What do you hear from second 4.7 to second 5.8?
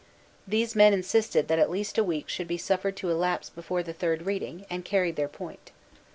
carried their point.